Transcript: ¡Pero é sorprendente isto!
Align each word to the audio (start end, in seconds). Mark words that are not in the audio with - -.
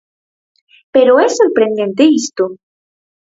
¡Pero 0.93 1.13
é 1.25 1.27
sorprendente 1.39 2.03
isto! 2.21 2.43